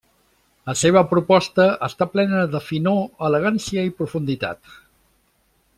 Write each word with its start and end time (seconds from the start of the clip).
La 0.69 0.73
seva 0.83 1.03
proposta 1.11 1.65
està 1.89 2.07
plena 2.15 2.41
de 2.55 2.61
finor, 2.71 2.99
elegància 3.29 3.85
i 3.91 3.95
profunditat. 4.01 4.77